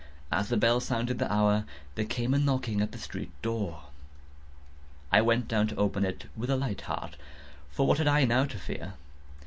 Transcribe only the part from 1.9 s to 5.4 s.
there came a knocking at the street door. I